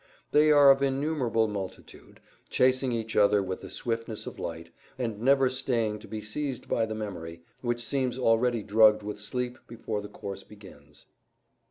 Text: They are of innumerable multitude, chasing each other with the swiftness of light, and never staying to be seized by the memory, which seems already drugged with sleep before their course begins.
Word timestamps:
They 0.31 0.51
are 0.51 0.71
of 0.71 0.81
innumerable 0.81 1.47
multitude, 1.47 2.21
chasing 2.49 2.91
each 2.91 3.15
other 3.15 3.43
with 3.43 3.61
the 3.61 3.69
swiftness 3.69 4.25
of 4.25 4.39
light, 4.39 4.71
and 4.97 5.21
never 5.21 5.47
staying 5.47 5.99
to 5.99 6.07
be 6.07 6.21
seized 6.21 6.67
by 6.67 6.87
the 6.87 6.95
memory, 6.95 7.43
which 7.61 7.85
seems 7.85 8.17
already 8.17 8.63
drugged 8.63 9.03
with 9.03 9.19
sleep 9.19 9.59
before 9.67 10.01
their 10.01 10.09
course 10.09 10.41
begins. 10.41 11.05